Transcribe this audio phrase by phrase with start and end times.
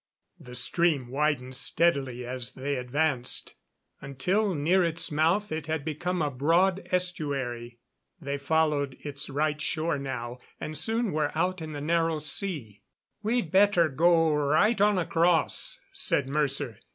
[0.39, 3.53] The stream widened steadily as they advanced,
[3.99, 7.77] until near, its mouth it had become a broad estuary.
[8.19, 12.81] They followed its right shore now and soon were out in the Narrow Sea.
[13.21, 16.79] "We'd better go right on across," said Mercer.